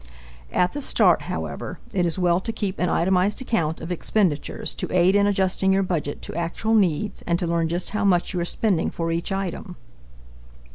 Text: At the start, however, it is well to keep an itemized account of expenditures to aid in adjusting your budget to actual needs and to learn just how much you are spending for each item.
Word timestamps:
At 0.51 0.73
the 0.73 0.81
start, 0.81 1.21
however, 1.29 1.77
it 1.93 2.07
is 2.07 2.17
well 2.17 2.39
to 2.39 2.51
keep 2.51 2.79
an 2.79 2.89
itemized 2.89 3.39
account 3.39 3.79
of 3.79 3.91
expenditures 3.91 4.73
to 4.73 4.91
aid 4.91 5.15
in 5.15 5.27
adjusting 5.27 5.71
your 5.71 5.83
budget 5.83 6.23
to 6.23 6.33
actual 6.33 6.73
needs 6.73 7.21
and 7.27 7.37
to 7.37 7.45
learn 7.45 7.69
just 7.69 7.91
how 7.91 8.03
much 8.03 8.33
you 8.33 8.39
are 8.39 8.45
spending 8.45 8.89
for 8.89 9.11
each 9.11 9.31
item. 9.31 9.75